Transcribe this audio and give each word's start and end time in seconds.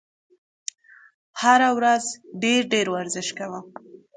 هره 1.41 1.69
ورځ 1.77 2.03
ډېر 2.43 2.61
ډېر 2.73 2.87
ورزش 2.95 3.27
کوه! 3.37 3.59